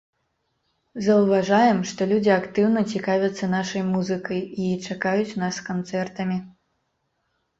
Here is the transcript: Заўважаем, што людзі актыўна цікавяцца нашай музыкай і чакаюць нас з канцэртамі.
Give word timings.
Заўважаем, 1.07 1.79
што 1.89 2.01
людзі 2.11 2.31
актыўна 2.35 2.81
цікавяцца 2.95 3.49
нашай 3.55 3.81
музыкай 3.91 4.41
і 4.63 4.73
чакаюць 4.87 5.37
нас 5.43 5.53
з 5.59 5.67
канцэртамі. 5.69 6.37